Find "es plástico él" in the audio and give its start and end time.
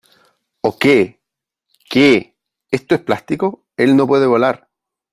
2.95-3.95